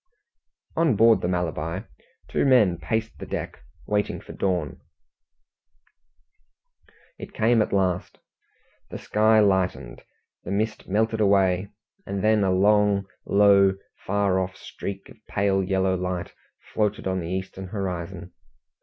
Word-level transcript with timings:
On 0.75 0.95
board 0.95 1.21
the 1.21 1.27
Malabar 1.27 1.87
two 2.27 2.43
men 2.43 2.79
paced 2.79 3.19
the 3.19 3.27
deck, 3.27 3.59
waiting 3.85 4.19
for 4.19 4.33
dawn. 4.33 4.81
It 7.19 7.35
came 7.35 7.61
at 7.61 7.71
last. 7.71 8.17
The 8.89 8.97
sky 8.97 9.39
lightened, 9.41 10.01
the 10.43 10.49
mist 10.49 10.87
melted 10.89 11.21
away, 11.21 11.69
and 12.03 12.23
then 12.23 12.43
a 12.43 12.49
long, 12.49 13.05
low, 13.27 13.75
far 14.07 14.39
off 14.39 14.55
streak 14.55 15.07
of 15.07 15.17
pale 15.29 15.61
yellow 15.61 15.95
light 15.95 16.33
floated 16.73 17.05
on 17.05 17.19
the 17.19 17.29
eastern 17.29 17.67
horizon. 17.67 18.33